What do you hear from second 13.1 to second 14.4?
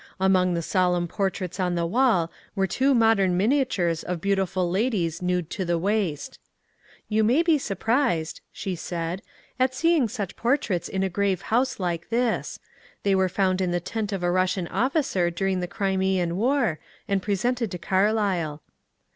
were found in the tent of a